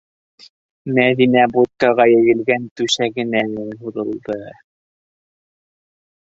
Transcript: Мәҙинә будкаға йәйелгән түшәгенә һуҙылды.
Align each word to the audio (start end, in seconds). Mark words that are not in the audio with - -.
Мәҙинә 0.99 1.43
будкаға 1.57 2.07
йәйелгән 2.13 2.65
түшәгенә 2.81 3.45
һуҙылды. 3.85 4.41